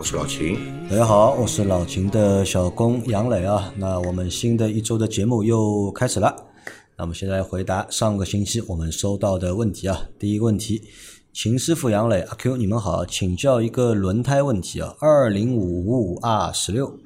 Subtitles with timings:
[0.00, 0.56] 我是老秦。
[0.88, 3.70] 大家好，我是老秦的小工杨磊啊。
[3.76, 6.34] 那我们新的一周的节目又开始了。
[6.96, 10.00] 那我们现在回答上个星期我们收到的问题啊。
[10.18, 10.82] 第一个问题，
[11.34, 14.96] 秦师傅、杨磊、阿 Q，你们好，请教一个轮胎问题啊。
[15.00, 16.98] 二零五五 R 十六，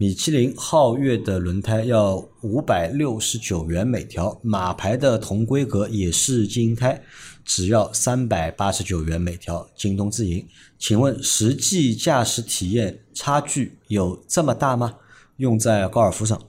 [0.00, 6.98] 米其林皓月的轮胎要五百六十九元每条，马牌的同规格也是金胎，
[7.44, 10.42] 只要三百八十九元每条，京东自营。
[10.78, 14.94] 请问实际驾驶体验差距有这么大吗？
[15.36, 16.40] 用在高尔夫上，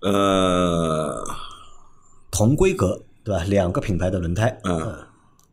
[0.00, 1.22] 呃，
[2.30, 3.44] 同规格对吧？
[3.44, 4.96] 两个品牌的轮胎，嗯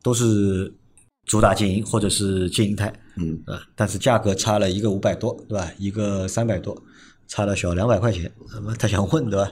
[0.02, 0.74] 都是
[1.26, 5.72] 主打静音或者是静音胎，嗯，啊，但是价格差了一个五百多，对吧？
[5.78, 6.84] 一个三百多，
[7.28, 8.32] 差了小两百块钱。
[8.54, 9.52] 那么他想问，对吧？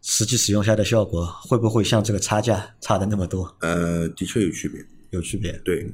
[0.00, 3.54] 实际使用下的效果会不会像这个差价差的那么多？
[3.60, 5.52] 呃，的确有区别，有区别？
[5.58, 5.84] 对，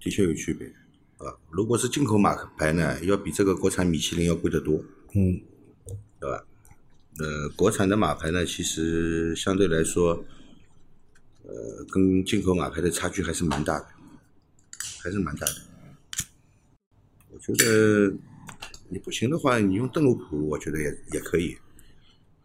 [0.00, 0.66] 的确有区别
[1.18, 1.30] 啊。
[1.50, 4.82] 如果是进口马牌呢，要比这个国产米其林要贵得多，
[5.14, 5.40] 嗯，
[6.18, 6.44] 对吧？
[7.18, 10.24] 呃，国产的马牌呢，其实相对来说，
[11.44, 13.86] 呃，跟进口马牌的差距还是蛮大的，
[15.02, 15.54] 还是蛮大的。
[17.32, 18.12] 我觉得
[18.88, 21.56] 你不行的话，你用邓禄普，我觉得也也可以。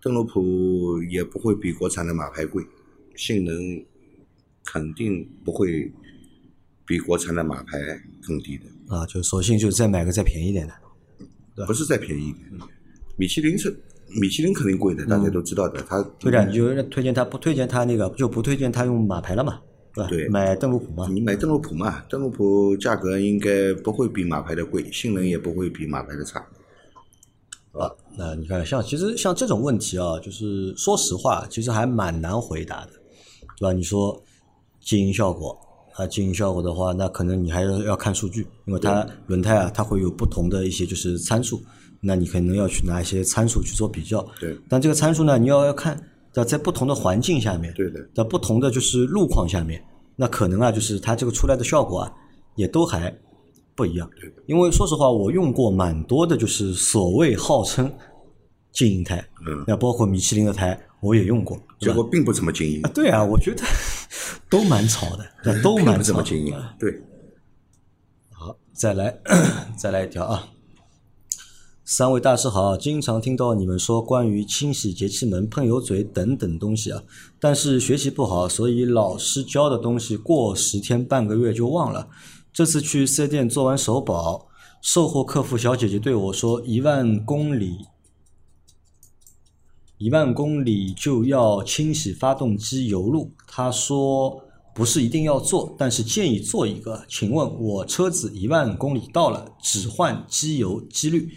[0.01, 2.63] 邓禄普也不会比国产的马牌贵，
[3.15, 3.85] 性能
[4.63, 5.91] 肯定不会
[6.85, 7.79] 比国产的马牌
[8.21, 11.65] 更低的，啊，就索性就再买个再便宜点的。
[11.65, 12.45] 不是再便宜一点。
[13.17, 13.75] 米其林是
[14.21, 15.81] 米其林肯定贵的，大家都知道的。
[15.81, 19.59] 它对的，你就推荐他不推荐他那个就不推荐他用马牌了嘛，
[19.95, 20.07] 对吧？
[20.09, 21.07] 对买邓禄普嘛。
[21.09, 26.45] 你买邓禄普嘛，邓禄普价格应该不会比马牌的贵，性能也不会比马牌的差。
[27.71, 32.91] 啊，那你看，像其实像这种问题啊，就是说实话，其实还蛮难回答的，
[33.57, 33.73] 对吧？
[33.73, 34.21] 你说
[34.79, 35.57] 静音效果
[35.95, 41.61] 啊，静音效果的话，那可能你还要要看数据，因为它轮胎啊，它会有不同的一些就是参数，
[41.99, 44.25] 那你可能要去拿一些参数去做比较。
[44.39, 46.01] 对但这个参数呢，你要要看
[46.35, 49.81] 在在不同的环境下面，对的，在不同的就是路况下面，
[50.17, 52.13] 那可能啊，就是它这个出来的效果啊，
[52.55, 53.09] 也都还
[53.73, 54.09] 不一样。
[54.19, 57.89] 对的因为说实话，我用过蛮多的，就是所谓号称
[58.73, 63.63] 静音胎，嗯那包括米其林的胎，我也用过，结果并不怎么静音啊，，对啊，我觉得
[64.49, 66.19] 都蛮吵的，都并不怎蛮吵的。
[66.19, 66.53] 么静音。
[66.77, 67.01] 对，
[68.33, 69.17] 好，再来
[69.79, 70.45] 再来一条啊！
[71.87, 77.03] 三位大师好，经常听到你们说关于清洗节气门、喷油嘴等等东西啊，
[77.39, 82.09] 但是学习不好，所以老师教的东西过十天半个月就忘了。
[82.51, 84.47] 这次去四 S 店做完首保，
[84.81, 87.85] 售后客服小姐姐对我说，一万公里
[89.99, 93.31] 一万公里就要清洗发动机油路。
[93.45, 94.41] 他说
[94.73, 97.05] 不是一定要做，但是建议做一个。
[97.07, 101.29] 请问我车子一万公里到了，只换机油机滤，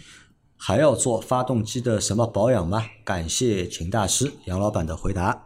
[0.61, 2.85] 还要做发动机的什么保养吗？
[3.05, 5.45] 感谢秦大师杨老板的回答。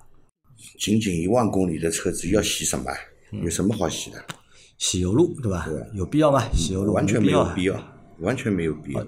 [0.79, 2.85] 仅仅一万公里的车子要洗什么？
[3.43, 4.17] 有什么好洗的？
[4.79, 5.67] 洗油路对吧？
[5.93, 6.41] 有必要吗？
[6.51, 7.79] 洗油路完全没有必要，
[8.21, 9.05] 完全没有必要。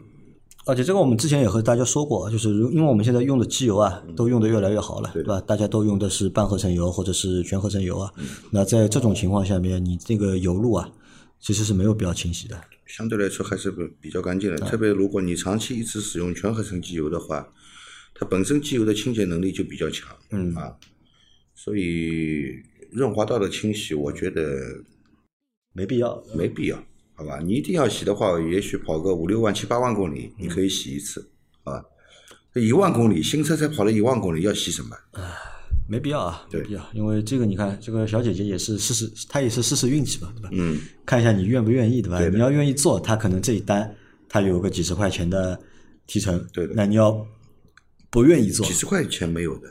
[0.68, 5.42] 而且这个我们之前也和大家说过，就是如因为我们现在用的机油啊，都用的越来越好了，对吧？
[5.42, 8.12] 大家都用的是半合成油或者是全合成油啊。
[8.52, 10.88] 那在这种情况下面，你这个油路啊，
[11.40, 12.56] 其实是没有必要清洗的。
[12.86, 14.58] 相对来说还是比比较干净的。
[14.58, 17.52] 特别如果你长期一直使用全合成机油的话，
[18.14, 20.78] 它本身机油的清洁能力就比较强，嗯啊，
[21.54, 24.84] 所以润滑道的清洗，我觉得
[25.74, 26.24] 没必要。
[26.36, 26.82] 没必要，
[27.16, 27.40] 好吧？
[27.40, 31.30] 你一定要洗的话，也许跑个五六万、七八万公里，你可以洗一次，
[31.64, 31.84] 啊，
[32.54, 34.96] 这一万公里新车才跑了一万公里，要洗什么？
[35.88, 40.50] 没必要啊，没必要，因为这个你看，这个小姐姐也是试试，她也是试试运气嘛，对吧？
[40.52, 42.20] 嗯，看一下你愿不愿意，对吧？
[42.20, 43.94] 对你要愿意做，她可能这一单
[44.28, 45.60] 她有个几十块钱的
[46.08, 46.74] 提成，对的。
[46.76, 47.26] 那你要
[48.10, 48.66] 不愿意做。
[48.66, 49.68] 几，十块钱没有的，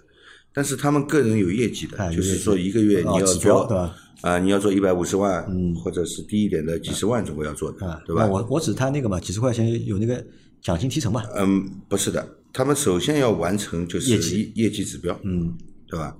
[0.52, 3.96] 但是他们个人有业绩的，啊就是说一个月你要做对吧？
[4.22, 5.74] 啊，你要做一百五十万，嗯。
[5.74, 8.26] 或者是低一点的几十万总归要做的啊，，对吧？
[8.26, 10.24] 我我指他那个嘛，几十块钱有那个
[10.62, 14.52] 奖金提成嘛，嗯，不是的，他们首先要完成就是业绩。
[14.54, 15.54] 业绩指标，嗯，
[15.94, 16.16] 对吧？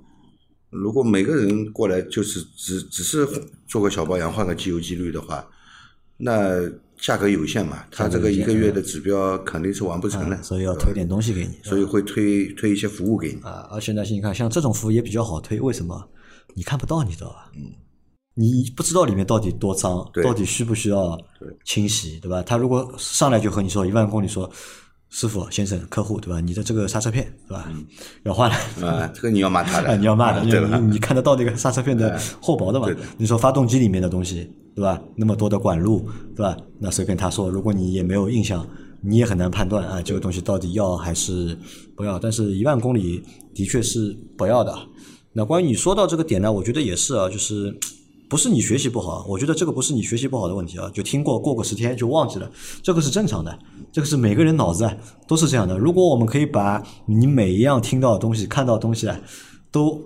[0.69, 3.27] 如果每个人过来就是只只是
[3.67, 5.45] 做个小保养，换个机油机滤的话，
[6.15, 6.61] 那
[6.97, 11.59] 价格有限嘛，他这个一个月的指标肯定是完不成的，啊所以要推点东西给你。
[11.63, 13.41] 所以会推推一些服务给你。
[13.41, 16.09] 啊，而且呢，你看像这种服务也比较好推，为什么？
[16.53, 17.51] 你看不到，你知道吧？
[17.57, 17.73] 嗯，
[18.33, 21.19] 你不知道里面到底多脏，到底需不需要
[21.65, 22.41] 清洗，对吧？
[22.41, 24.49] 他如果上来就和你说一万公里说。
[25.15, 26.41] 师傅、先生、客户，对吧？
[26.41, 27.71] 你的这个刹车片，对吧？
[28.23, 30.77] 要换了，啊，这个你要骂他的，啊，你要骂的， 对吧？
[30.77, 32.89] 你你看得到那个刹车片的厚薄的嘛？
[33.15, 35.01] 你说发动机里面的东西，对吧？
[35.15, 36.57] 那么多的管路，对吧？
[36.79, 38.67] 那随便他说，如果你也没有印象，
[38.99, 41.57] 你也很难判断啊，这个东西到底要还是
[41.95, 42.19] 不要。
[42.19, 43.23] 但是一万公里
[43.53, 44.77] 的确是不要的。
[45.31, 47.73] 那关于你说到这个点呢，我觉得也是啊，就是
[48.29, 52.51] 不是你学习不好，我觉得这个不是你学习不好的问题啊，就听过过个十天就忘记了，
[52.81, 53.59] 这个是正常的，
[53.91, 54.89] 这个是每个人脑子
[55.27, 55.77] 都是这样的。
[55.77, 59.19] 如果我们可以把你每一样听到的东西、看到的东西啊，
[59.71, 60.01] 都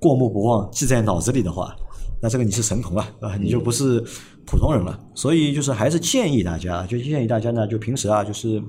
[0.00, 1.76] 过目不忘记在脑子里的话，
[2.20, 4.00] 那这个你是神童了啊，你就不是
[4.44, 4.98] 普通人了。
[5.14, 8.62] 所以就是还是建议大家，就建议大家呢，就平时啊，就是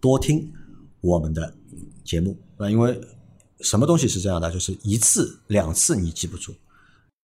[0.00, 0.50] 多听
[1.02, 1.54] 我们的
[2.04, 2.98] 节目啊，因为
[3.60, 6.54] 什么东西是这样的，就是一次两次你记不住，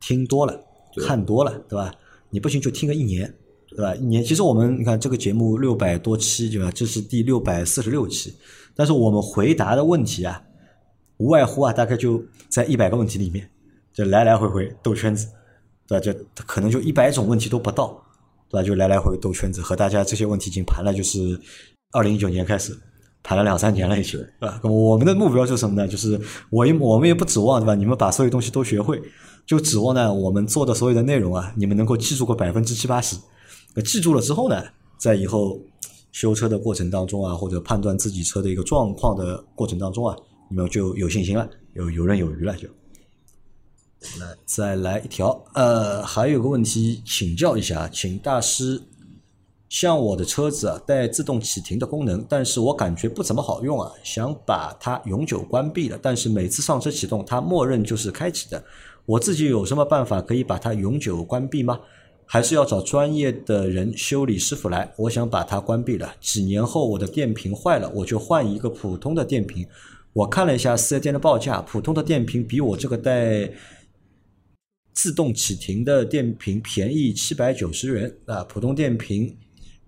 [0.01, 0.59] 听多了、
[1.03, 1.93] 看多了，对吧？
[2.31, 3.33] 你不行就听个一年，
[3.71, 3.95] 对吧？
[3.95, 6.71] 一年，其实我们你看这个节目六百多期，对吧？
[6.75, 8.35] 这是第六百四十六期，
[8.75, 10.43] 但是我们回答的问题啊，
[11.19, 13.49] 无外乎啊，大概就在一百个问题里面，
[13.93, 15.29] 就来来回回兜圈子，
[15.87, 16.05] 对吧？
[16.05, 16.13] 就
[16.47, 18.03] 可能就一百种问题都不到，
[18.49, 18.67] 对吧？
[18.67, 21.41] 就来来回兜圈子，和大家这些问题已经盘了，就是
[21.93, 22.77] 二零一九年开始
[23.23, 24.61] 盘了两三年了，已经，对吧？
[24.65, 25.87] 我们的目标是什么呢？
[25.87, 26.21] 就是
[26.51, 27.75] 我我们也不指望，对吧？
[27.75, 29.01] 你们把所有东西都学会，
[29.47, 33.17] 就指望呢，我们做的所有的内容啊，你们能够记住个百分之七八十。
[33.75, 34.63] 那记住了之后呢，
[34.99, 35.61] 在以后
[36.13, 40.17] 修车的过程当中啊，或者判断自己车的一个状况的过程当中啊，
[40.49, 42.69] 你们就有信心了，有游刃有余了就。
[44.21, 48.81] 来再来一条，呃，还有个问题请教一下，请大师，
[49.75, 58.65] 像我的车子带自动启停的功能，但是我感觉不怎么好用啊，想把它永久关闭了，但是每次上车启动它默认就是开启的，
[59.05, 61.81] 我自己有什么办法可以把它永久关闭吗？
[62.25, 64.89] 还是要找专业的人修理师傅来。
[64.97, 66.15] 我想把它关闭了。
[66.21, 69.67] 几年后我的电瓶坏了，我就换一个普通的电瓶。
[70.13, 73.51] 我看了一下四 S 店的报价，普通的电瓶比我这个带
[74.93, 79.37] 自动启停的电瓶便宜七百九十元啊，普通电瓶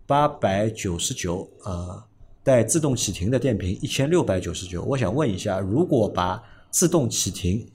[0.07, 2.07] 八百九十九啊，
[2.45, 4.83] 带自动启停的电瓶一千六百九十九。
[4.85, 7.69] 我想问一下，如果把自动启停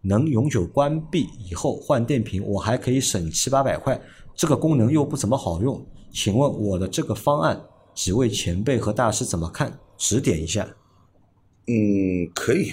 [0.00, 4.00] 能永久关闭以后换电瓶，我还可以省七八百块，
[4.34, 7.62] 这个功能又不怎么好用，请问我的这个方案，
[7.94, 9.78] 几位前辈和大师怎么看？
[9.98, 10.66] 指点一下。
[11.66, 12.70] 嗯，可以。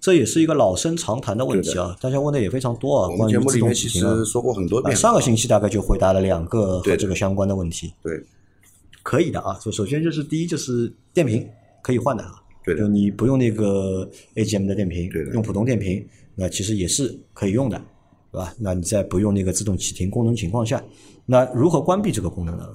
[0.00, 3.16] 这也是一个老生常谈的问题啊，大家问的也非常多啊。
[3.16, 4.92] 关于目动启停啊实说过很多遍。
[4.92, 8.20] 啊上个星期大概就回答了两个和这个相关的问题，对
[9.02, 9.58] 可以的啊。
[9.62, 11.48] 就首先就是第一就是电瓶
[11.82, 12.34] 可以换的啊，
[12.64, 16.04] 对的就你不用那个 AGM 的电瓶用普通电瓶，
[16.34, 17.80] 那其实也是可以用的，
[18.30, 18.52] 对吧？
[18.58, 20.82] 那你在不用那个自动启停功能情况下，
[21.26, 22.68] 那如何关闭这个功能呢？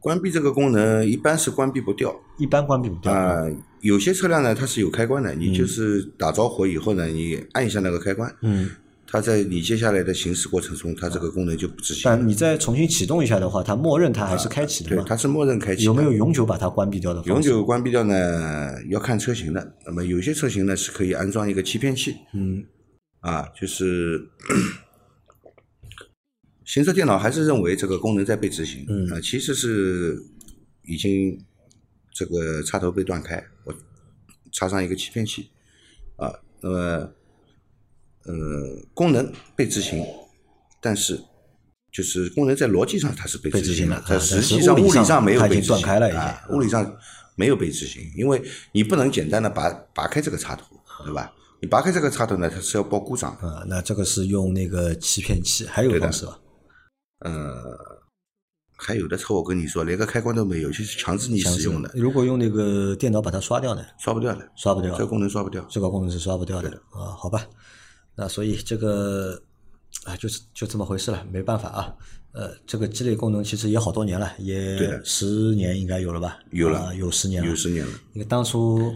[0.00, 3.46] 关闭这个功能一般是关闭不掉一般关闭不掉，啊、
[3.82, 8.70] 有些车辆呢它是有开关的，你就是打着火以后呢，你按一下那个开关，嗯，
[9.06, 12.02] 它在你接下来的行驶过程中，它这个功能就不执行。
[12.04, 15.84] 但你再重新启动一下的话，它默认它还是开启的对，它是默认开启的。
[15.84, 17.22] 有没有永久把它关闭掉的？
[17.24, 18.72] 永久关闭掉呢？
[18.88, 19.74] 要看车型的。
[19.84, 22.64] 那么有些车型呢是可以安装一个欺骗器，嗯
[23.20, 24.28] 啊，就是
[26.64, 30.16] 行车电脑还是认为这个功能在被执行，嗯啊，其实是
[30.86, 31.36] 已经
[32.12, 33.74] 这个插头被断开，我
[34.52, 35.50] 插上一个欺骗器，
[36.16, 36.76] 啊，那么
[38.24, 38.32] 呃
[38.94, 40.04] 功能被执行，
[40.80, 41.20] 但是
[41.90, 46.96] 就是功能在逻辑上它是被被执行了啊在实际上物理上没有被断开了已经啊，物理上
[47.34, 48.42] 没有被执行，因为
[48.72, 50.64] 你不能简单的拔拔开这个插头，
[51.04, 51.32] 对吧？
[51.60, 53.48] 你拔开这个插头呢，它是要报故障的。
[53.48, 56.38] 啊，那这个是用那个欺骗器，还有对的方式吧？
[57.20, 58.02] 呃，
[58.84, 63.82] 还有的车我跟你说，连个开关都没有，就是强制你使用的，如果用那个电脑把它刷掉呢？
[63.98, 65.64] 刷不掉的，刷不掉这个功能刷不掉。
[65.70, 67.46] 这个功能是刷不掉的啊，好吧？
[68.16, 69.40] 那所以这个
[70.04, 71.94] 啊，就是就这么回事了，没办法啊。
[72.32, 76.38] 呃，这个激励功能其实也好多年了，也对十年应该有了吧？
[76.50, 78.92] 有了啊有十年了，有十年了，因为当初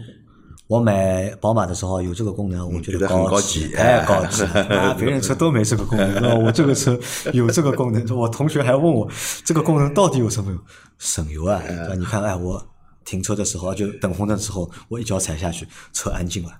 [0.67, 4.43] 我买宝马的时候有这个功能，我觉觉得很高级，级太高级
[4.99, 6.99] 别人车都没这个功能，是吧我这个车
[7.31, 8.05] 有这个功能。
[8.17, 9.09] 我同学还问我
[9.45, 10.59] 这个功能到底有什么用？
[10.97, 11.61] 省油啊！
[11.97, 12.61] 你看，哎，我
[13.05, 16.51] 停车的时候就等红灯的时候，我一脚踩下去，车安静了，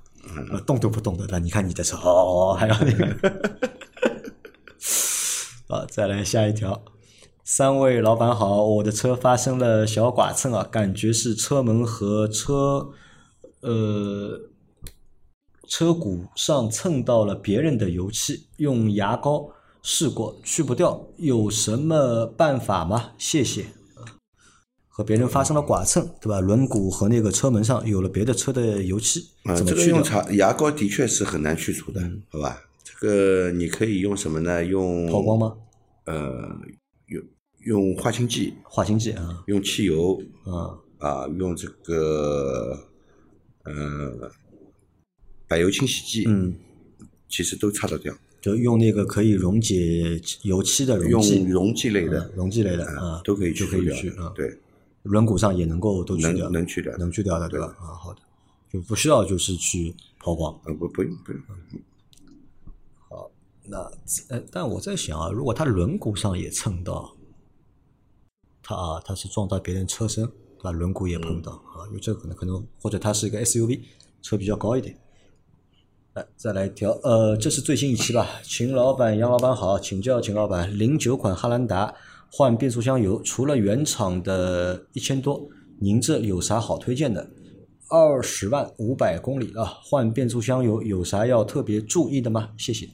[0.65, 1.25] 动都不动的。
[1.29, 3.05] 那你看你的车，哦，还要那个。
[5.75, 6.81] 啊，再来下一条。
[7.43, 12.89] 三位老板好，我的车发生了小剐蹭啊，感觉是车门和车
[13.61, 14.39] 呃
[15.67, 19.49] 车骨上蹭到了别人的油漆，用牙膏
[19.81, 23.11] 试过去不掉，有什么办法吗？
[23.17, 23.65] 谢谢。
[24.87, 26.39] 和别人发生了剐蹭，对吧？
[26.39, 29.85] 轮毂和那个车门上有了别的车的油漆，啊，怎么去掉？
[29.85, 32.59] 这个用茶牙膏的确是很难去除的，好吧？
[32.83, 34.65] 这个你可以用什么呢？
[34.65, 35.55] 用抛光吗？
[36.05, 36.49] 呃，
[37.05, 37.23] 用
[37.59, 42.86] 用化清剂，化清剂啊用汽油啊啊，用这个
[43.67, 44.31] 呃
[45.47, 46.55] 柏油清洗剂，嗯，
[47.29, 48.13] 其实都擦得掉。
[48.39, 52.23] 就用那个可以溶解油漆的溶用剂，溶剂类的。
[52.25, 54.31] 嗯溶剂类的啊，都可以就可以去啊。
[54.35, 54.57] 对，
[55.03, 57.65] 轮毂上也能够都去掉，能能去掉能去掉的，对吧？
[57.79, 58.21] 啊，好的，
[58.71, 60.57] 就不需要就是去抛光。
[60.65, 61.41] 呃不不用不用，
[63.09, 63.31] 好
[63.65, 63.79] 那
[64.29, 67.15] 呃，但我在想啊，如果它轮毂上也蹭到，
[68.61, 70.71] 它啊，它是撞到别人车身，对吧？
[70.71, 73.79] 轮毂也碰到啊，有这个可能，可能或者它是一个 SUV，
[74.21, 74.97] 车比较高一点。
[76.13, 78.27] 来，再来一条，呃，这是最新一期吧？
[78.43, 81.93] 秦老板、杨老板好，请教秦老板，零九款汉兰达
[82.31, 85.47] 换变速箱油，除了原厂的一千多，
[85.79, 87.29] 您这有啥好推荐的？
[87.89, 92.49] 二十万五百公里啊，换变速箱油有啥要特别注意的吗？
[92.57, 92.89] 谢谢。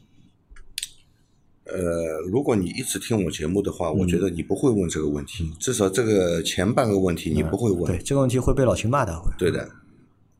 [1.65, 7.85] 呃，如果你一直听我节目的话，嗯我觉得你不会问这个问题，至少这个前半个问题你不会问。
[7.85, 9.69] 对这个问题会被老秦骂的，对的，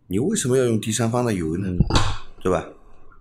[0.08, 1.68] 你为什么要用第三方的油呢？
[2.42, 2.68] 对吧？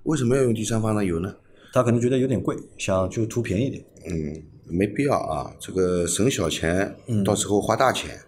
[0.02, 1.32] 为什么要用第三方的油呢？
[1.72, 3.84] 他可能觉得有点贵，想就图便宜点。
[4.04, 8.18] 嗯，没必要啊，这个省小钱，嗯到时候花大钱，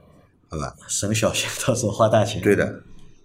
[0.48, 0.72] 好吧？
[0.88, 2.40] 省小钱，到时候花大钱。
[2.40, 2.80] 对的，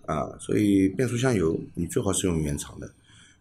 [0.08, 2.92] 啊，所以变速箱油你最好是用原厂的，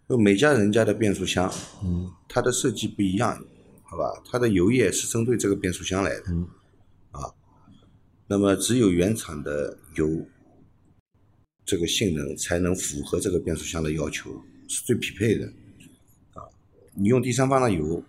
[0.09, 1.53] 因为每家人家的变速箱，
[1.85, 3.39] 嗯，它的设计不一样，
[3.83, 4.23] 好吧？
[4.25, 6.49] 它的油液是针对这个变速箱来的，嗯，
[7.11, 7.31] 啊，
[8.27, 10.27] 那么只有原厂的油，
[11.67, 14.31] 这个性能才能符合这个变速箱的要求，
[14.67, 15.45] 是最匹配的，
[16.33, 16.41] 啊，
[16.95, 18.03] 你用第三方的油，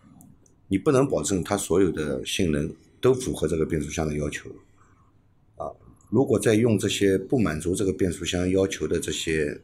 [0.70, 4.50] 你不能保证它所有的性能都符合这个变速箱的要求，
[5.58, 5.68] 啊。
[6.10, 9.60] 如果再用这些不满足这个变速箱要求的这些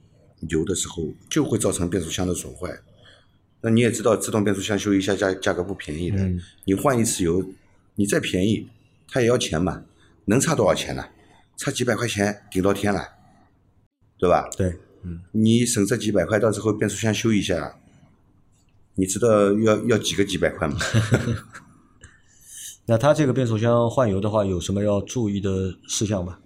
[0.49, 2.69] 油的时候，就会造成变速箱的损坏。
[3.61, 7.43] 那你也知道，自动变速箱修一下价价格不便宜的，嗯你换一次油，
[7.95, 8.67] 你再便宜，
[9.07, 9.83] 它也要钱嘛，
[10.25, 11.03] 能差多少钱呢？
[11.57, 13.01] 差几百块钱顶到天了，
[14.19, 14.47] 对吧？
[14.57, 17.79] 对，嗯，你省这几百块，到时候变速箱修一下，
[18.95, 20.77] 你知道要要几个几百块吗？
[22.87, 26.37] 那它这个变速箱换油的话，有什么要注意的事项吗？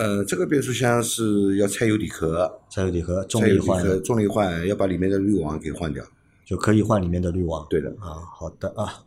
[0.00, 6.02] 呃，这个变速箱是要拆油底壳，拆油底壳重力换重力换，要把里面的滤网给换掉。
[6.46, 7.66] 就可以换里面的滤网。
[7.68, 9.04] 对的，啊，好的啊。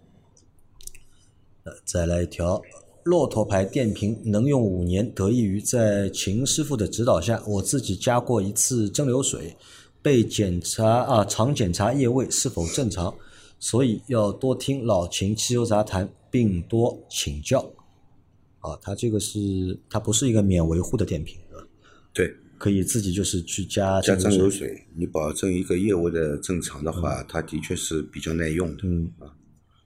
[1.63, 2.61] 呃，再来一条，
[3.05, 9.57] 骆驼牌电瓶能用五年，得益于在秦师傅的指导下，我自己加过一次蒸馏水，
[10.03, 13.11] 被检查啊，常检查液位是否正常，
[13.59, 17.67] 所以要多听老秦汽油杂谈，并多请教。
[18.63, 21.67] 啊，它这个是它不是一个免维护的电瓶，对吧
[22.13, 28.83] 对，可以自己就是去加加蒸馏馏水，你保证一个业务的正常的话，它的确是比较耐用的。
[28.83, 29.11] 嗯，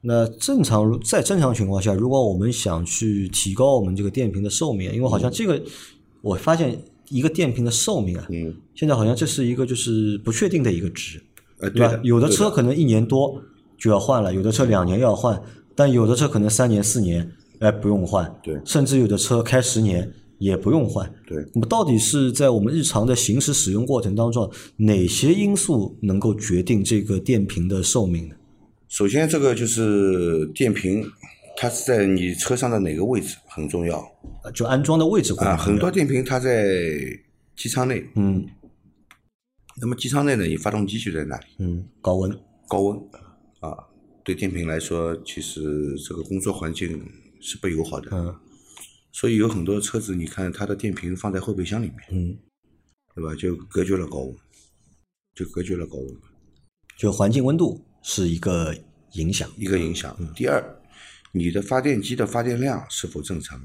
[0.02, 5.60] 那正常在正常情况下，如果我们想去提高我们这个电瓶的寿命，因为好像这个
[6.22, 6.80] 我发现
[7.10, 11.20] 一个电瓶的寿命啊，嗯，现在好像这是一个就是不确定的一个值，
[11.60, 12.04] 呃，对吧对的，？
[12.04, 13.42] 有的车可能一年多
[13.76, 15.42] 就要换了，有的车两年要换，
[15.74, 21.12] 但有的车可能三年四年哎不用换，对甚至有的车开十年也不用换。
[21.26, 28.36] 对那么到底是在我们日常的行驶使用过程当中，哪些因素能够决定这个电瓶的寿命呢？
[28.88, 31.04] 首先，这个就是电瓶，
[31.58, 34.00] 它是在你车上的哪个位置很重要
[34.44, 35.36] 啊就安装的位置啊。
[35.36, 36.74] 很重要很多电瓶它在
[37.56, 38.46] 机舱内，嗯
[39.82, 42.32] 那么机舱内呢，你发动机就在那里，嗯高温
[42.68, 42.98] 高温
[43.60, 43.76] 啊，
[44.24, 47.04] 对电瓶来说，其实这个工作环境
[47.42, 48.10] 是不友好的。
[48.12, 48.36] 嗯
[49.14, 52.38] 所以有很多车子，你看它的电瓶放在后备箱里面，嗯，
[53.16, 53.34] 对吧？
[53.34, 54.36] 就隔绝了高温，
[55.34, 56.16] 就隔绝了高温，
[57.00, 58.78] 就环境温度是一个
[59.14, 59.50] 影响。
[59.58, 60.16] 一个影响。
[60.36, 60.64] 第二，
[61.32, 63.60] 你的发电机的发电量是否正常？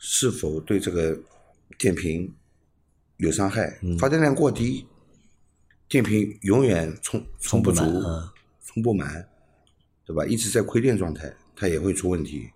[0.00, 1.16] 是否对这个
[1.78, 2.34] 电瓶
[3.18, 3.78] 有伤害？
[4.00, 4.84] 发电量过低，
[5.88, 7.84] 电瓶永远充充不足，
[8.64, 9.28] 充不满，
[10.04, 10.26] 对吧？
[10.26, 12.50] 一直在亏电状态，它也会出问题。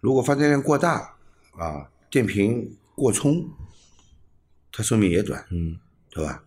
[0.00, 1.16] 如果发电量过大
[1.56, 3.48] 啊，电瓶过充，
[4.72, 5.78] 它寿命也短，嗯。
[6.10, 6.42] 对吧？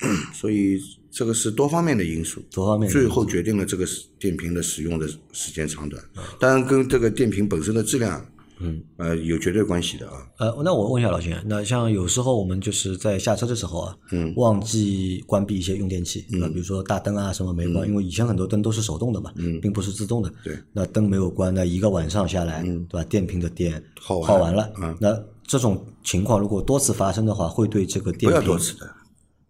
[0.34, 3.86] 所以这个是多方面的因素，多方面最后决定了这个
[4.18, 6.04] 电瓶的使用的时间长短，
[6.40, 8.31] 当然跟这个电瓶本身的质量，
[8.62, 10.14] 嗯，呃，有绝对关系的啊。
[10.38, 16.48] 呃，那我问一下老秦，那像有时候我们就是在下车的时候啊，嗯，忘记关闭一些用电器，对吧？
[16.48, 20.32] 比如说大灯啊什么没关，因为以前很多灯都是手动的嘛，嗯，并不是自动的。
[20.44, 23.04] 对，那灯没有关，那一个晚上下来，对吧？
[23.04, 28.88] 电瓶的电耗完耗完了，那这种情况如果多次发生的话，会对这个电不要瓶多次的，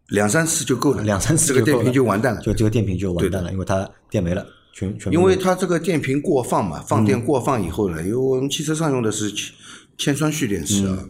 [0.09, 2.41] 两三次就够了，两三次这个电瓶就完蛋了。
[2.41, 9.53] 就这个电瓶就完蛋了，因为它电没了，全全因为它这个电瓶过放嘛，放电过放以后呢，因为我们汽车上用的是铅
[9.99, 11.09] 铅酸蓄电池啊，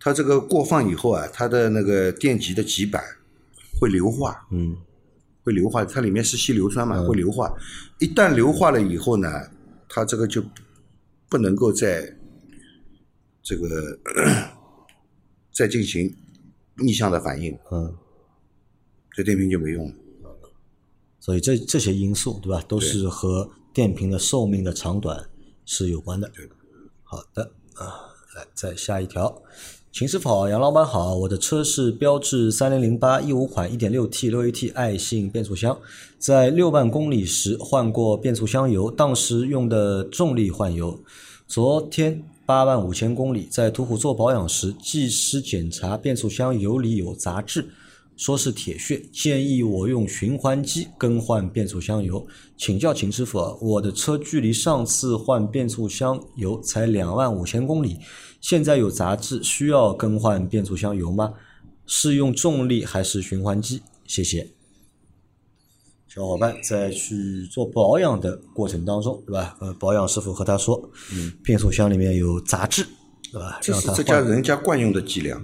[0.00, 3.02] 它这个过放以后啊，它的那个电极的极板
[3.80, 4.76] 会硫化，嗯，
[5.44, 7.54] 会硫化，它里面是稀硫酸嘛，会硫化。
[8.00, 9.28] 一旦硫化了以后呢，
[9.88, 10.42] 它这个就
[11.28, 12.16] 不能够再
[13.42, 13.98] 这个
[15.52, 16.12] 再进行
[16.78, 17.94] 逆向的反应，嗯，
[19.12, 19.94] 这电瓶就没用了。
[21.26, 25.28] 所以这这些因素对吧，都是和电瓶的寿命的长短
[25.64, 26.30] 是有关的。
[27.02, 29.42] 好的啊，来再下一条。
[29.90, 35.76] 秦师傅好，杨老板好，我的车是标致三零零八一五款一点六 T 六 AT 爱信变速箱，
[36.16, 40.96] 在六万公里时换过变速箱油，当时用的重力换油。
[41.48, 47.68] 昨天八万五千公里，在途虎做保养时，技师检查变速箱油里有杂质，
[48.16, 52.26] 说是铁屑，建议我用循环机更换变速箱油。
[52.56, 57.98] 请教秦师傅啊，我的车距离上次换变速箱油才两万五千公里，
[58.40, 61.34] 现在有杂质，需要更换变速箱油吗？
[61.84, 63.82] 是用重力还是循环机？
[64.06, 64.48] 谢谢。
[66.08, 69.54] 小伙伴在去做保养的过程当中，对吧？
[69.60, 72.86] 呃，保养师傅和他说，嗯，变速箱里面有杂质，
[73.30, 73.58] 对吧？
[73.60, 75.38] 这是这家人家惯用的伎俩。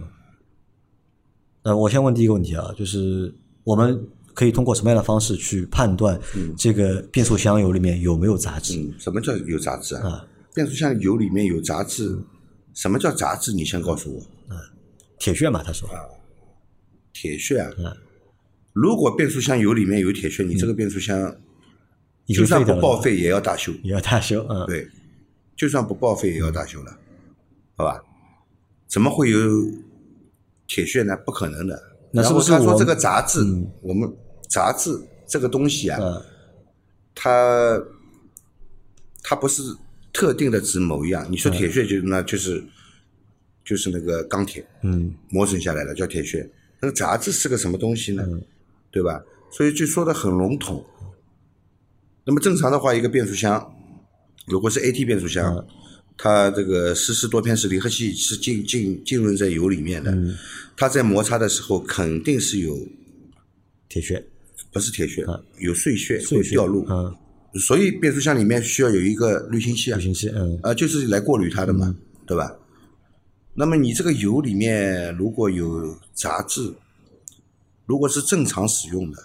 [1.63, 6.21] 呃，我先问第一个问题啊，就是我们可以通过什么样的方式去判断
[6.57, 8.77] 这个变速箱油里面有没有杂质？
[8.79, 10.09] 嗯，什么叫有杂质啊？
[10.09, 12.23] 啊变速箱油里面有杂质，
[12.75, 13.53] 什么叫杂质？
[13.53, 14.23] 你先告诉我。
[15.19, 15.89] 铁屑嘛，他说，
[17.13, 17.85] 铁屑啊嗯，
[18.73, 21.37] 如果变速箱油里面有铁屑，你这个变速箱
[22.27, 23.73] 就算不报废也要大修。
[23.85, 24.89] 也要大修，嗯，对，
[25.57, 26.99] 就算不报废也要大修了，
[27.77, 28.03] 好吧？
[28.89, 29.39] 怎么会有
[30.73, 31.15] 铁屑呢？
[31.27, 31.79] 不可能的。
[32.13, 33.41] 那是不是我他说这个杂质，
[33.83, 34.11] 我们
[34.49, 34.91] 杂质
[35.27, 36.23] 这个东西啊，嗯
[37.15, 37.79] 它
[39.23, 39.63] 它不是
[40.15, 41.27] 特定的指某一样。
[41.31, 42.65] 你说铁屑就那就是
[43.63, 48.25] 就是那个钢铁嗯磨损下来的叫铁屑，那个杂质是个什么东西呢？
[48.27, 48.43] 嗯
[48.91, 49.23] 对吧？
[49.51, 50.83] 所以就说的很笼统。
[52.25, 53.75] 那么正常的话，一个变速箱
[54.47, 55.67] 如果是 AT 变速箱，嗯
[56.17, 60.37] 它这个湿式多片式离合器是浸浸浸润在油里面的，嗯。
[60.77, 62.79] 它在摩擦的时候肯定是有
[63.89, 64.25] 铁屑，
[64.73, 65.25] 不是铁屑，
[65.59, 67.15] 有碎屑会掉落，嗯，
[67.61, 69.97] 所以变速箱里面需要有一个滤清器啊。
[69.99, 70.59] 滤，清器，嗯。
[70.63, 71.95] 啊，就是来过滤它的嘛，
[72.27, 72.57] 对吧？
[73.55, 76.73] 那么你这个油里面如果有杂质，
[77.85, 79.19] 如果是正常使用的，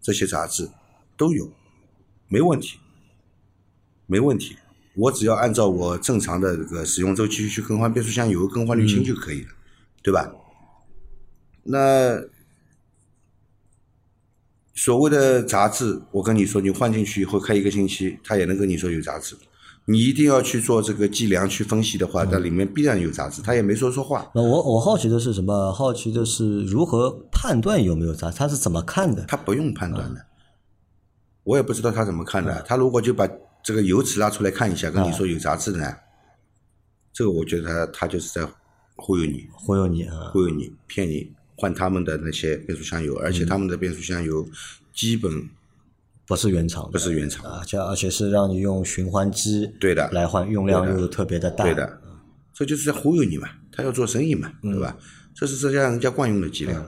[0.00, 0.68] 这些杂质
[1.16, 1.48] 都有，
[2.28, 2.78] 没问题，
[4.06, 4.56] 没问题。
[4.94, 9.48] 我只要按照我正常的这个使用周期去更换变速箱油、更换滤芯就可以了，
[10.02, 10.30] 对吧？
[11.64, 12.20] 那
[14.74, 19.36] 所谓的杂质，我跟你说，你换进去以后开一个星期，它也能跟你说有杂质。
[19.84, 25.72] 你一定要去做这个计量去分析的话，那里面必然有杂质，他也没说错话，那我我好奇的是什么？
[25.72, 28.38] 好奇的是如何判断有没有杂质？
[28.38, 29.24] 他是怎么看的？
[29.24, 30.24] 他不用判断的。
[31.42, 33.28] 我也不知道他怎么看的，他如果就把
[33.62, 35.94] 这个油尺拉出来看一下，跟你说有杂质呢，
[37.12, 38.46] 这个我觉得他他就是在
[38.96, 40.30] 忽悠你，忽悠你啊？
[40.32, 44.46] 忽悠你，骗你换他们的那些变速箱油，而且他们的变速箱油
[44.92, 45.48] 基本
[46.26, 50.10] 不是原厂的，不是原厂的，而且而且是让你用循环机对的。
[50.10, 52.00] 来换，用量又特别的大，对的，
[52.52, 54.96] 这就是在忽悠你嘛，他要做生意嘛，对吧？
[55.34, 56.84] 这是这家人家惯用的伎俩。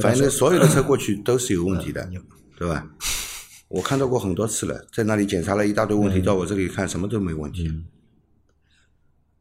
[0.00, 2.06] 反正所有的车过去都是有问题的
[2.58, 2.86] 对吧？
[3.72, 7.72] 我看到过很多次了，在那里检查了一大堆问题，嗯到我这里看什么都没问题。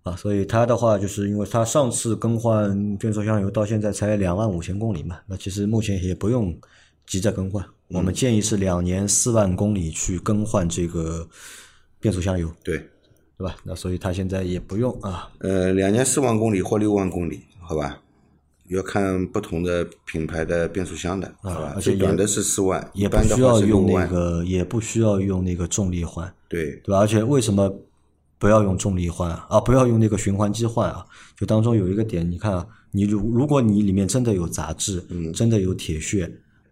[0.04, 6.58] 啊，所以他的话就是因为他上次更换变速箱油到现在才两万五千公里嘛，那其实目前也不用
[7.06, 11.28] 急着更换，我们建议是两年四万公里去更换这个
[12.00, 12.78] 变速箱油，对，
[13.38, 13.58] 对吧？
[13.64, 18.02] 那所以他现在也不用啊，呃，两年四万公里或六万公里，好吧？
[18.76, 21.68] 要看不同的品牌的变速箱的，好吧？
[21.68, 24.08] 啊而且短的是四万，一也不需要用那。
[24.08, 27.00] 个，也不需要用那个重力换，对，对吧？
[27.00, 27.74] 而且为什么
[28.40, 31.06] 不要用重力换啊，不要用那个循环机换啊。
[31.38, 36.26] 就当中有一个点，你看啊，你如如果你里面真的有杂质，嗯真的有铁屑，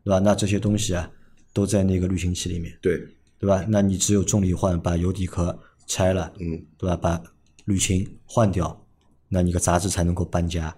[0.03, 0.19] 对吧？
[0.19, 1.09] 那这些东西啊，
[1.53, 2.97] 都在那个滤清器里面，对，
[3.39, 3.65] 对吧？
[3.67, 6.95] 那你只有重力换，把油底壳拆了，嗯，对吧？
[6.95, 7.21] 把
[7.65, 8.85] 滤清换掉，
[9.27, 10.73] 那你个杂质才能够搬家。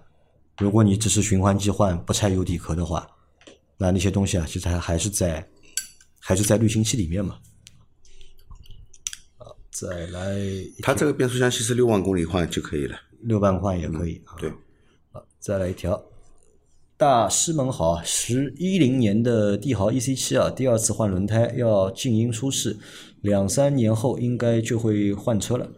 [0.58, 3.08] 如果你只是循环机换，不拆油底壳的话，
[3.78, 5.48] 那那些东西啊，其实还还是在
[6.20, 7.38] 还是在滤清器里面嘛。
[9.38, 10.38] 啊，再来
[10.82, 12.96] 它这个变速箱其实六万公里换就可以了。
[13.22, 14.36] 六万换也可以啊。
[14.38, 14.52] 对，
[15.40, 16.00] 再来一条，
[16.96, 22.76] 大师们好，十一零年的帝豪 EC 七啊，第二次换轮胎要静音舒适，
[23.20, 25.68] 两三年后应该就会换车了。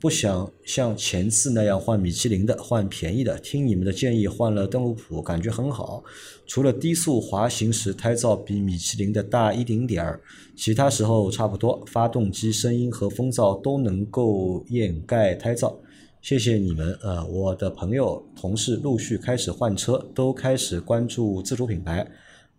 [0.00, 3.36] 不想像前次那样换米其林的，换便宜的。
[3.40, 6.04] 听你们的建议，换了邓禄普，感觉很好。
[6.46, 10.20] 除了低速滑行时胎噪比米其林的大一丁点儿，
[10.56, 11.82] 其他时候差不多。
[11.86, 15.74] 发动机声音和风噪都能够掩盖胎噪。
[16.22, 22.08] 谢谢你们，呃，我的朋友、同事陆续开始换车，都开始关注自主品牌。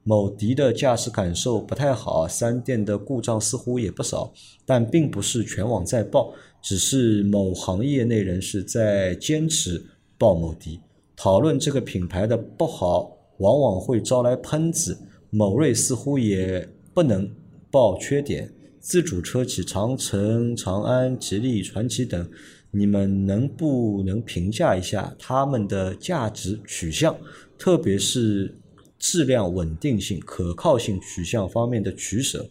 [0.04, 4.32] 某迪的驾驶感受不太好，三电的故障似乎也不少，
[4.66, 9.84] 但并不是全网在报，只是某行业内人士在坚持
[10.18, 10.80] 报某迪。
[11.16, 14.98] 讨论这个品牌的不好，往往会招来喷子。
[15.30, 17.30] 某瑞似乎也不能
[17.70, 22.28] 报缺点，自主车企长城、长安、吉利、传祺等，
[22.72, 27.16] 你们能不能评价一下他们的价值取向，
[27.58, 28.58] 特别是
[28.98, 32.50] 质量稳定性、可靠性取向方面的取舍？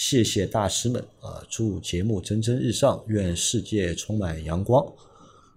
[0.00, 1.42] 谢谢大师们啊！
[1.50, 4.80] 祝节目蒸蒸日上，愿世界充满阳光。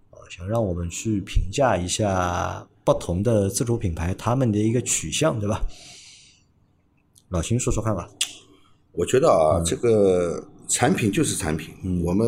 [0.10, 5.62] 啊，想让我们去评价一下不同的自主品牌他们的一个取向，对吧？
[7.30, 8.10] 老秦说说看吧。
[8.94, 12.28] 我觉得啊，这个产品就是产品，我们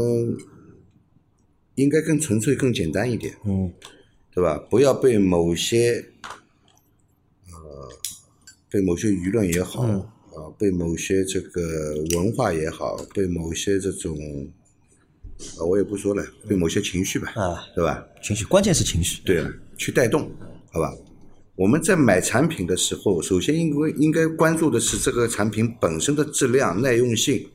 [1.74, 3.74] 应该更纯粹、更简单一点，嗯
[4.32, 4.56] 对吧？
[4.70, 6.12] 不要被某些
[7.52, 7.90] 呃，
[8.70, 11.62] 被某些舆论也好，嗯啊，被某些这个
[12.16, 14.18] 文化也好，被某些这种，
[15.58, 18.04] 啊，我也不说了，被某些情绪吧，啊，对吧？
[18.22, 19.22] 情绪，关键是情绪。
[19.24, 20.32] 对了，去带动，
[20.72, 20.94] 好吧？
[21.56, 27.48] 我们在买产品的时候，首先应该应该关注的是这个产品本身的质量、耐用性。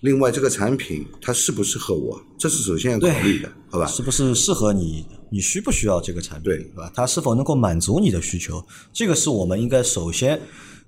[0.00, 3.86] 另外，这个产品它适不适合我，这是首先要考虑的，好吧？
[3.86, 5.06] 是不是适合你？
[5.30, 6.50] 你需不需要这个产品？
[6.50, 6.90] 对对吧？
[6.92, 8.60] 它是否能够满足你的需求？
[8.92, 10.40] 这个是我们应该首先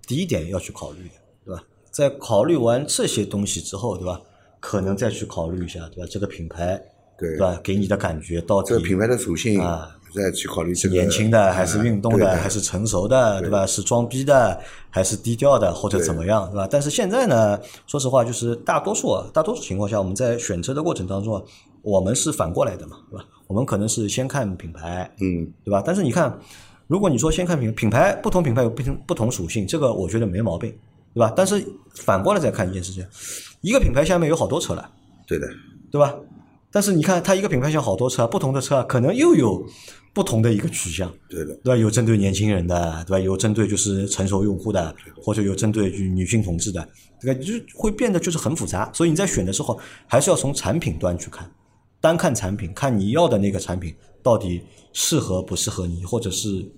[0.07, 1.15] 第一点要去考虑的，
[1.45, 1.63] 对吧？
[1.91, 4.21] 在考虑完这些东西之后，对吧？
[4.61, 6.09] 可能再去考虑一下，对吧？
[6.11, 6.81] 这个品牌，
[7.19, 7.61] 对对吧？
[7.63, 13.67] 给你的感觉到底这个品牌的属性啊，再去考虑这个年轻的还是运动的，还是成熟的，对吧？
[13.67, 14.59] 是装逼的
[14.91, 16.67] 还是低调的，或者怎么样，对吧？
[16.71, 21.43] 但是现在呢，说实话，就是大多数啊，大多数情况下，我们在选车的过程当中啊，
[21.83, 23.25] 我们是反过来的嘛，对吧？
[23.47, 25.83] 我们可能是先看品牌，嗯，对吧？
[25.85, 26.39] 但是你看，
[26.87, 30.71] 如果你说先看品品牌，不同品牌有不同不同属性，这个我觉得没毛病，
[31.15, 31.33] 对吧？
[31.37, 33.07] 但是反过来再看一件事情，
[33.61, 34.91] 一个品牌下面有好多车了。
[35.27, 35.47] 对的，
[35.91, 36.15] 对吧？
[36.71, 39.65] 但是你看，它一个品牌像好多车，不同的车可能又有
[40.13, 41.77] 不同的一个取向，对的，对吧？
[41.77, 43.19] 有针对年轻人的，对吧？
[43.19, 46.87] 有针对就是成熟用户的，或者有针对就女性同志的，
[47.21, 48.91] 这个就会变得就是很复杂。
[48.93, 51.51] 所以你在选的时候，还是要从产品端去看，
[52.01, 53.95] 单看产品，看你要的那个产品
[54.25, 56.69] 到底适合不适合你，或者是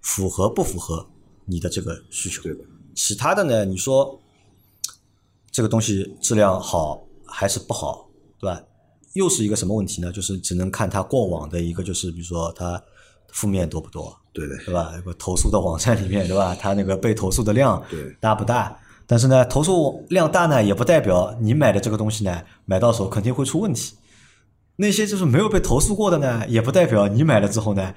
[0.00, 1.08] 符合不符合
[1.46, 2.42] 你的这个需求。
[2.42, 2.64] 对的，
[2.96, 4.20] 其他的呢，你说
[5.52, 8.60] 这个东西质量好还是不好，对吧？
[9.14, 10.10] 又是一个什么问题呢？
[10.10, 12.82] 就是只能看它过往的一个，就是比如说它
[13.28, 14.92] 负面多不多，对的，对吧？
[14.96, 16.56] 有个投诉的网站里面，对吧？
[16.58, 18.76] 它那个被投诉的量对大不大？
[19.06, 23.94] 但是呢，投诉量大呢，也不代表你买的这个东西呢，买到手肯定会出问题。
[24.76, 27.94] 那些就是没有被投诉过的呢，也不代表你买了之后呢，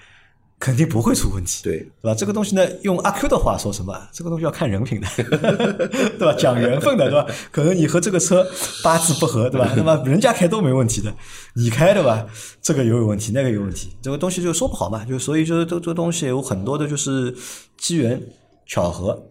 [0.60, 1.64] 肯定不会出问题。
[1.64, 2.14] 对，对吧？
[2.14, 3.98] 这个东西呢，用阿 Q 的话说什么？
[4.12, 5.08] 这个东西要看人品的，
[6.20, 6.34] 对吧？
[6.38, 7.26] 讲缘分的，对吧？
[7.52, 8.46] 可能你和这个车
[8.84, 9.74] 八字不合，对吧？
[9.76, 11.14] 那么人家开都没问题的，
[11.56, 12.26] 你开的吧，
[12.62, 15.04] 这个有有问题，那个有问题，这个东西就说不好嘛。
[15.06, 17.36] 就所以就是这这东西有很多的就是
[17.78, 18.22] 机缘
[18.68, 19.24] 巧合，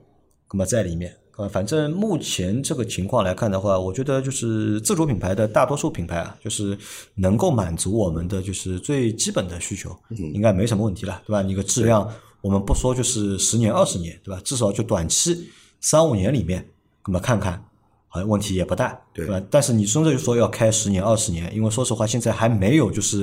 [0.53, 1.15] 那么在里面。
[1.37, 6.79] 呃，反正目前这个情况来看的话，我觉得就是自主品牌的大多数品牌啊，就是
[7.17, 11.43] 能够满足我们的就是最基本的需求，应该没什么问题了，对吧？
[11.43, 12.09] 你个质量，
[12.41, 14.41] 我们不说就是十年二十年，对吧？
[14.45, 16.65] 至少就短期三五年里面，
[17.07, 17.61] 那么看看，
[18.07, 19.43] 好像问题也不大，对吧？
[19.51, 23.23] 但是你真的就说要开十年二十年，因为说实话，现在还没有，就是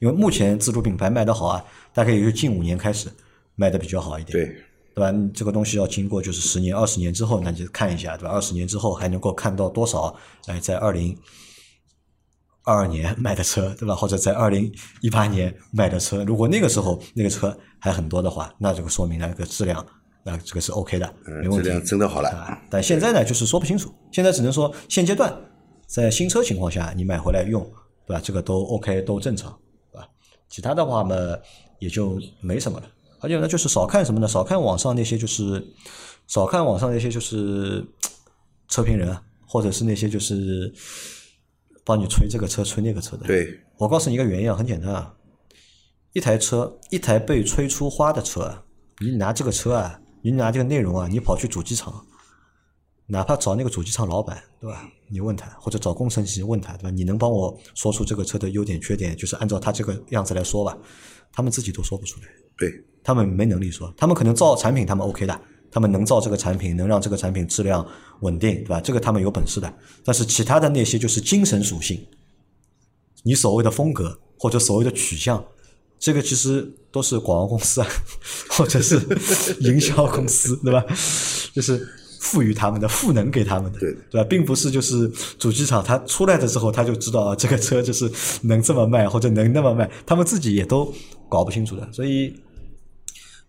[0.00, 3.08] 因为目前自主品牌卖的好啊，大概也就近五年开始
[3.54, 4.56] 卖的比较好一点，对，
[4.94, 5.10] 对吧？
[5.10, 8.30] 你这个东西要经过就是十年、二十年之后，那就看一下，对吧？
[8.30, 10.14] 二十年之后还能够看到多少？
[10.46, 11.16] 哎，在二零
[12.64, 13.94] 二二年买的车，对吧？
[13.94, 19.84] 或者在二零一八年买的车，如果那个时候那个车还很多的话，那这个说明那个质量，
[20.24, 21.62] 那这个是 OK 的，没嗯，问题。
[21.62, 22.28] 质量真的好了。
[22.28, 23.92] 啊，但现在呢，就是说不清楚。
[24.12, 25.34] 现在只能说现阶段
[25.86, 27.62] 在新车情况下，你买回来用，
[28.06, 28.20] 对吧？
[28.22, 29.58] 这个都 OK，都正常，
[29.90, 30.06] 对吧？
[30.48, 31.16] 其他的话嘛，
[31.80, 32.86] 也就没什么了。
[33.22, 34.26] 而且呢，就是少看什么呢？
[34.26, 35.64] 少看网上那些就是
[36.26, 37.84] 少看网上那些就是
[38.68, 40.72] 车评人啊，或者是那些就是
[41.84, 43.26] 帮你吹这个车吹那个车的。
[43.26, 45.14] 对，我告诉你一个原因啊，很简单啊，
[46.12, 48.64] 一台车，一台被吹出花的车啊，
[49.00, 52.04] 你拿这个车啊，你拿这个内容啊，你跑去主机厂，
[53.06, 54.88] 哪怕找那个主机厂老板，对吧？
[55.08, 56.90] 你问他，或者找工程师问他，对吧？
[56.90, 60.76] 你能帮我说出这个车的优点缺点，就是按照他这个样子来说吧，
[61.32, 62.26] 他们自己都说不出来。
[62.56, 67.86] 对，他们没能力说，他们可能造产品，他们 OK 的，他们能造这个产品，能让这个产品质量
[68.20, 68.80] 稳定，对吧？
[68.80, 69.74] 这个他们有本事的。
[70.04, 72.06] 但是其他的那些就是精神属性，
[73.24, 75.44] 你所谓的风格或者所谓的取向，
[75.98, 77.86] 这个其实都是广告公司啊，
[78.50, 78.98] 或者是
[79.60, 80.82] 营销公司，对吧？
[81.52, 81.86] 就是
[82.22, 84.26] 赋予他们的，赋能给他们的，对对吧？
[84.30, 88.08] 并不是就是主机厂它出来的时候他就知道 啊，这个车就是
[88.42, 90.94] 能这么卖或者能那么卖，他们自己也都
[91.28, 92.32] 搞不清楚的，所以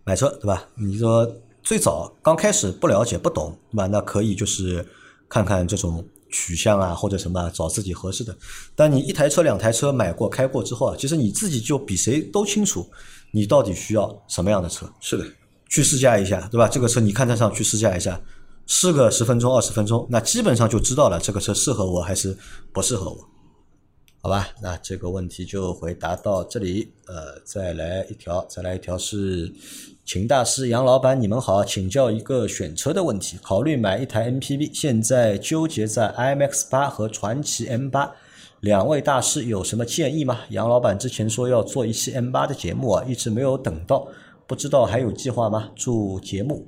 [0.02, 0.66] 买车对吧？
[0.74, 1.24] 你说
[1.62, 3.86] 最早刚开始不了解不懂对吧？
[3.86, 4.84] 那可以就是
[5.28, 8.36] 看看这种取向啊或者什么啊找自己合适的。
[8.74, 12.84] 但你一台车两台车买过开过之后啊，其实你自己就比谁都清楚
[13.30, 14.84] 你到底需要什么样的车。
[15.00, 15.24] 是的，
[15.68, 16.66] 去试驾一下，对吧？
[16.66, 18.20] 这个车你看得上去试驾一下，
[18.66, 22.36] 试个十分钟、二十分钟，那基本上就知道了这个车适合我还是
[22.72, 23.18] 不适合我，
[24.22, 24.48] 好吧？
[24.62, 26.92] 那这个问题就回答到这里。
[27.06, 29.52] 呃，再来一条，再来一条是
[30.06, 38.12] 秦大师杨老板，你们好，请教一个选车的问题，考虑买一台 MPV，现在纠结在 IMX 八和传祺 M 八。
[38.60, 40.40] 两位大师有什么建议吗？
[40.48, 44.08] 杨老板之前说要做一期 M 八的节目啊，一直没有等到，
[44.46, 45.68] 不知道还有计划吗？
[45.76, 46.66] 祝节目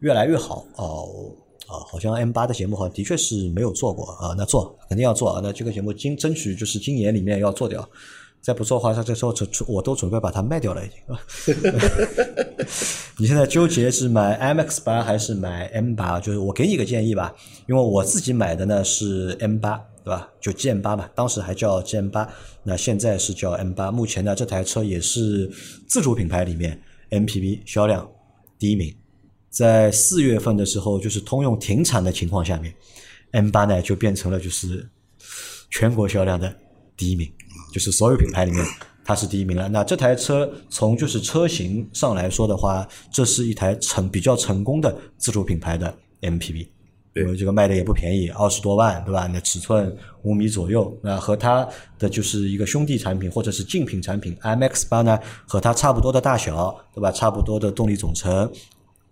[0.00, 1.34] 越来越好哦。
[1.66, 5.40] 啊，好像 M 八的节目好像的确是没有做过啊，那做肯定要做啊。
[5.42, 7.84] 那这个节目今争取就是今年里面要做掉，
[8.40, 10.96] 再不做的话，他这时候准我都准备把它卖掉了已经。
[13.18, 16.20] 你现在纠结是买 MX 八还是买 M 八？
[16.20, 17.34] 就是我给你个建议吧，
[17.68, 20.28] 因为我自己买的呢是 M 八，对吧？
[20.40, 22.32] 就 GM 八嘛，当时还叫 GM 八，
[22.62, 23.90] 那现在是叫 M 八。
[23.90, 25.50] 目前呢，这台车也是
[25.88, 26.80] 自主品牌里面
[27.10, 28.08] MPV 销量
[28.56, 28.94] 第一名。
[29.56, 32.74] 在四月份的时候，就是通用停产的情况下面
[33.30, 34.86] ，M 八呢就变成了就是
[35.70, 36.54] 全国销量的
[36.94, 37.26] 第一名，
[37.72, 38.62] 就是所有品牌里面
[39.02, 39.66] 它是第一名了。
[39.66, 46.68] 那这台车从就是车型上来说的话，这是一台成比较成功的自主品牌的 MPV。
[47.14, 49.26] 对这个卖的也不便宜，二十多万，对吧？
[49.26, 51.66] 那尺寸五米左右，那和它
[51.98, 57.10] 的就是一个兄弟产品或者是竞品产品 MX 八呢，和它差不多的大小，对吧？
[57.10, 58.52] 差不多的动力总成、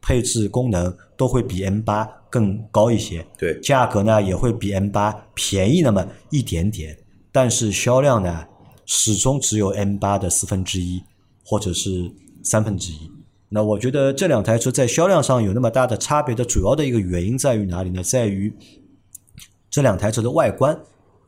[0.05, 3.27] 配置、功能都会比 M 八更高一些。
[3.39, 6.95] 对价格呢也会比 M 八便宜那么一点点，
[7.33, 8.45] 但是销量呢
[8.85, 11.03] 始终只有 M 八的四分之一
[11.43, 12.13] 或者是
[12.43, 13.11] 三分之一。
[13.49, 18.03] 那我觉得这两台车在销量上有那么大的差别的主要的一个原因在于哪里呢？
[18.03, 18.53] 在于
[19.71, 20.79] 这两台车的外观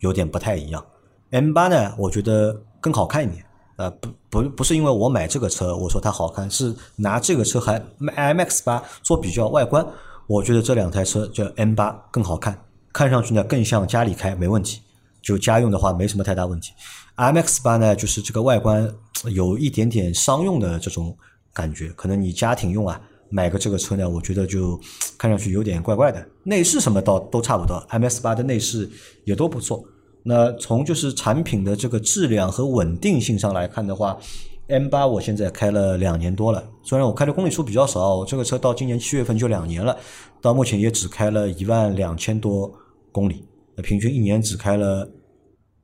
[0.01, 0.85] 有点不太一样。
[1.31, 3.46] M 八呢，我觉得更好看一点。
[3.77, 9.87] 呃，不不不是因为我买这个车我说它好看，是拿这个车还 MX 八做比较外观，
[10.27, 12.59] 我觉得这两台车就 M 八更好看，
[12.93, 14.81] 看上去呢更像家里开没问题，
[15.21, 16.73] 就家用的话没什么太大问题。
[17.17, 18.91] MX 八呢，就是这个外观
[19.27, 21.17] 有一点点商用的这种
[21.53, 24.81] 感觉，可能你家庭用啊，买个这个车呢，我觉得就
[25.19, 26.27] 看上去有点怪怪的。
[26.45, 28.91] 内饰什么倒都差不多，MS 八的内饰
[29.25, 29.85] 也都不错。
[30.29, 34.19] 那从就是产品的这个质量和稳定性上来看的话
[34.67, 39.97] ，M 八我现在开了两年多了，虽然我开的公里数比较少，我这个车到今年七月份就两年了，
[40.43, 42.73] 到目前也只开了一万两千多
[43.13, 43.45] 公里，
[43.77, 45.09] 那平均一年只开了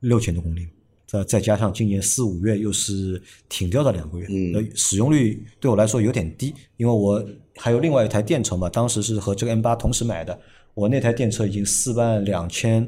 [0.01, 0.67] 六千多公里。
[1.05, 4.27] 再再加上今年四五月又是停掉的两个月，
[4.75, 7.23] 使用率对我来说有点低，因为我
[7.55, 10.37] 还有另外一台电车嘛，当时是和这个 M 八同时买的，
[10.73, 12.85] 我那台电车已经四万两千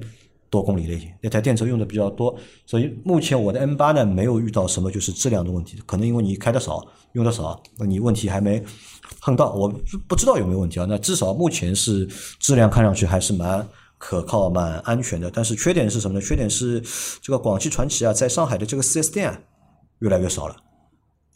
[0.50, 8.64] 多公里类型那台电车用的比较多，所以目前我的 N 八呢没有遇到什么就是质量的问题，可能因为你开的少，用的少，那你问题还没
[9.22, 9.68] 碰到，我
[10.08, 12.06] 不知道有没有问题啊，那至少目前是
[12.40, 13.68] 质量看上去还是蛮。
[13.98, 16.24] 可靠、蛮安全的，但是缺点是什么呢？
[16.24, 16.84] 缺点是
[17.22, 19.40] 这个广汽传祺啊，在上海的这个 4S 店啊
[20.00, 20.56] 越来越少了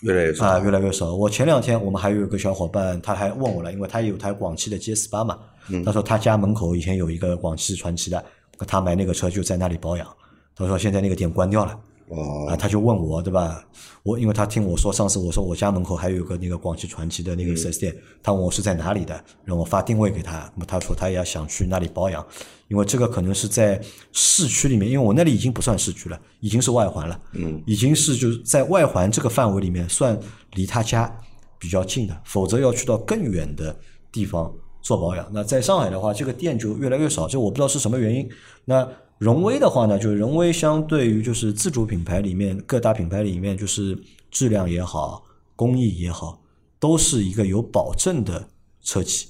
[0.02, 0.46] 越来越少。
[0.46, 1.16] 啊，越来越少。
[1.16, 5.40] 我前两天我们还有一个小伙伴，他还问我了，因为他有台广汽的 GS 八嘛，
[5.86, 8.24] 他说他家门口以前有一个广汽传祺的，
[8.66, 10.08] 他买那个车就在那里保养。
[10.56, 11.80] 他说现在那个店关掉了。
[12.10, 13.64] 哦啊，他就问我，对吧？
[14.02, 19.14] 我因为他听我说，上次我说我家门口还有一个那个广汽传祺的那个四 S 店，他问我是在哪里的，
[19.46, 22.26] 然后我发定位给他，那么他说他也要想去那里保养，
[22.68, 23.80] 因为这个可能是在
[24.12, 30.20] 市区里面，因为我那里已经不算市区了，已经是外环了，嗯，已经是就是在外环这个范围里面算
[30.54, 31.16] 离他家
[31.60, 33.78] 比较近的，否则要去到更远的
[34.12, 34.52] 地方
[34.90, 35.30] 做保养。
[35.32, 38.28] 那在上海的话，这个店就越来越少，这我不知道是什么原因。
[38.66, 43.96] 那荣威的话呢，就是荣威相对于就是自主品牌里面各大品牌里面，就是
[44.32, 45.24] 质量也好，
[45.56, 46.42] 工艺也好，
[46.80, 48.48] 都是一个有保证的
[48.82, 49.28] 车企。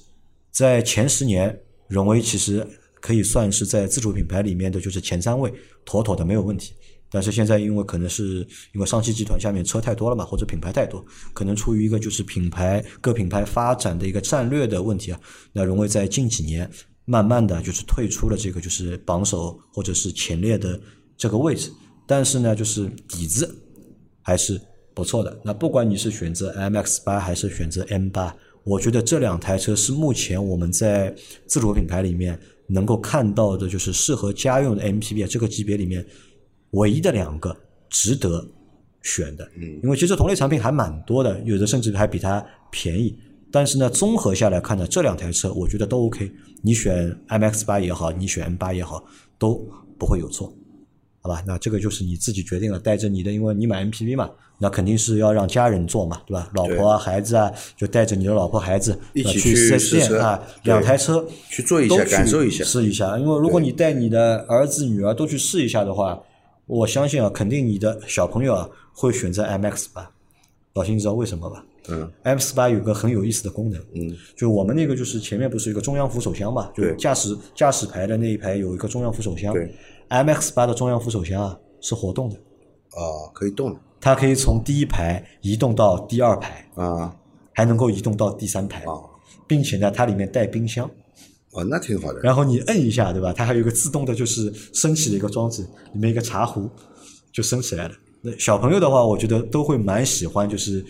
[0.50, 2.66] 在前十年，荣威其实
[2.98, 5.52] 可以算是在自主品牌里面的就是前三位，
[5.84, 6.72] 妥妥的没有问题。
[7.10, 15.20] 但是现在因为可能是因为上汽集团下面车太多了嘛，或者品牌太多，可能出于一个就是品牌各品牌发展的一个战略的问题啊，
[15.52, 16.70] 那荣威在近几年。
[17.06, 20.80] 慢慢的就是退出了这个就是榜首或者是前列的
[21.16, 21.68] 这个位置，
[22.06, 23.52] 但是呢，就是底子
[24.22, 24.60] 还是
[24.94, 25.40] 不错的。
[25.42, 31.12] 那不管你是选择 MX 八还是选择 M 八，我觉得这两台车是目前我们在
[31.48, 36.06] 自主品牌里面能够看到的，就是适合家用的 MPV 这个级别里面
[36.72, 37.56] 唯一的两个
[37.88, 38.44] 值得
[39.02, 39.44] 选的。
[39.56, 43.18] 嗯，因为其实同类产品还蛮多的，有的甚至还比它便宜。
[43.52, 46.30] 但是呢，综合下来看呢，这两台车我觉得都 OK。
[46.62, 49.02] 你选 MX 八也好，你选 M 八也好，
[49.38, 49.66] 都
[49.98, 50.54] 不会有错，
[51.20, 51.42] 好吧？
[51.46, 56.50] 那这个就是你自己决定了，带着你的，因为你买 MPV 嘛，那肯定是要让家人坐嘛，对吧？
[56.54, 63.18] 老婆啊、孩子啊，就带着你的老婆孩子一起去四 S 店啊，两台车去坐一下，感受一下，试一下。
[63.18, 66.22] 因为如果你带你的儿子、女儿都去试一下的话，
[66.70, 70.08] 我相信啊，肯定你的小朋友啊会选择 MX 八。
[70.74, 71.64] 老秦，你知道为什么吧？
[71.88, 79.74] 嗯，M 四八有个很有意思的功能，嗯，就我们那个就是前面不是一个中央扶手箱嘛，就驾驶驾驶排的那一排有一个中央扶手箱，对
[80.10, 83.80] ，MX 八的中央扶手箱啊是活动的，啊，可以动的。
[84.00, 87.16] 它可以从第一排移动到第二排，啊。
[87.52, 88.94] 还能够移动到第三排，啊。
[89.48, 90.88] 并且呢它里面带冰箱，
[91.52, 93.32] 哦，那挺好的，然后你摁一下，对吧？
[93.32, 96.70] 它还有一个自动的，就是升起的一个装置，里面一个茶壶
[97.32, 97.94] 就升起来了。
[98.22, 100.84] 那小朋友的话，我觉得都会蛮喜欢，就是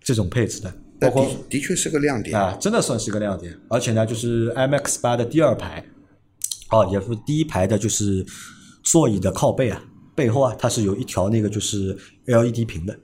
[0.00, 3.56] 这种配置的，包那括的的确是个亮点，啊，真的算是个亮点。
[3.68, 5.84] 而且呢，就是 MX 八的第二排，
[6.70, 8.24] 哦，也是第一排的，就是
[8.82, 12.98] 座椅的靠背啊，背后啊，它是有一条那个就是 LED 屏的。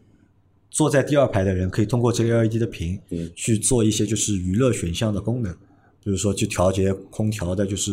[0.71, 5.55] 坐在第二排的人可以通过这个 LED 的屏，嗯去做一些就是娱乐选项的功能，
[6.05, 7.91] 比如说去调节空调的，就是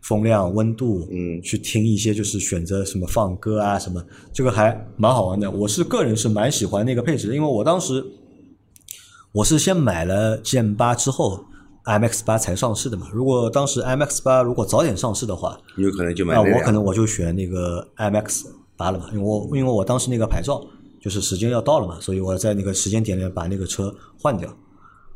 [0.00, 5.50] 风量、温度，嗯去听一些就是选择什么放歌啊什么，这个还蛮好玩的。
[5.50, 8.04] 我是个人是蛮喜欢那个配置的，因为我当时
[9.32, 11.44] 我是先买了 GM 八之后
[11.84, 13.08] ，MX 八才上市的嘛。
[13.12, 20.64] 如果当时 MX 八如果早点上市的话，有可能就买啊，我可能我就选那个 MX 八了嘛，因为我因为我当时那个牌照
[21.00, 24.54] 就是时间要到了嘛，所以我在那个时间点里把那个车换掉，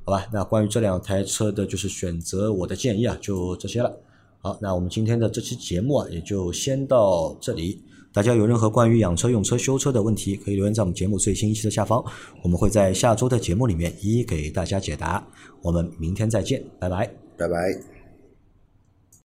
[0.08, 0.26] 好吧？
[0.32, 3.94] 那关于这两台车的就是选择，我的建议啊，就这些了。
[4.40, 7.82] 好，那我们今天的这期节目啊，也就先到这里。
[8.10, 12.02] 大家有任何关于养车、用车、修车的问题，可以留言在我们节目最新一期的下方，
[12.42, 15.22] 我们会在下周的节目里面一一给大家解答。
[15.60, 17.06] 我们明天再见，拜拜。
[17.36, 17.97] 拜拜。